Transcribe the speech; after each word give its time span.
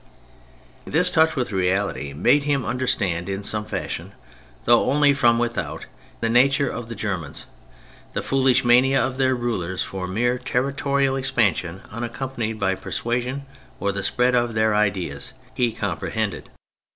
This 0.83 1.11
touch 1.11 1.35
with 1.35 1.51
reality 1.51 2.11
made 2.11 2.41
him 2.41 2.65
under 2.65 2.87
stand 2.87 3.29
in 3.29 3.43
some 3.43 3.65
fashion 3.65 4.13
(though 4.63 4.89
only 4.89 5.13
from 5.13 5.37
with 5.37 5.59
out) 5.59 5.85
the 6.21 6.27
nature 6.27 6.67
of 6.67 6.89
the 6.89 6.95
Germans. 6.95 7.45
The 8.13 8.23
foolish 8.23 8.65
mania 8.65 8.99
of 8.99 9.17
their 9.17 9.35
rulers 9.35 9.83
for 9.83 10.07
mere 10.07 10.39
territorial 10.39 11.15
expansion 11.15 11.81
unaccompanied 11.91 12.59
by 12.59 12.73
persuasion 12.73 13.45
or 13.79 13.91
the 13.91 14.01
spread 14.01 14.33
of 14.33 14.55
their 14.55 14.73
ideas, 14.73 15.33
he 15.53 15.71
comprehended. 15.71 16.49